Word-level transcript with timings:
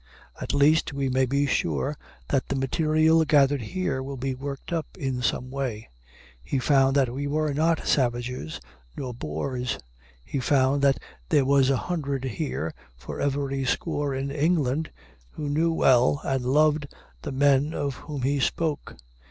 At 0.41 0.55
least, 0.55 0.93
we 0.93 1.09
may 1.09 1.27
be 1.27 1.45
sure 1.45 1.95
that 2.29 2.47
the 2.47 2.55
material 2.55 3.23
gathered 3.23 3.61
here 3.61 4.01
will 4.01 4.17
be 4.17 4.33
worked 4.33 4.73
up 4.73 4.87
in 4.97 5.21
some 5.21 5.51
way. 5.51 5.89
He 6.41 6.57
found 6.57 6.95
that 6.95 7.13
we 7.13 7.27
were 7.27 7.53
not 7.53 7.85
savages 7.85 8.59
nor 8.97 9.13
bores. 9.13 9.77
He 10.25 10.39
found 10.39 10.81
that 10.81 10.97
there 11.29 11.45
were 11.45 11.61
a 11.71 11.75
hundred 11.77 12.23
here 12.23 12.73
for 12.97 13.21
every 13.21 13.63
score 13.63 14.15
in 14.15 14.31
England 14.31 14.89
who 15.29 15.47
knew 15.47 15.71
well 15.71 16.19
and 16.23 16.45
loved 16.45 16.87
the 17.21 17.31
men 17.31 17.75
of 17.75 17.93
whom 17.93 18.23
he 18.23 18.39
spoke. 18.39 18.95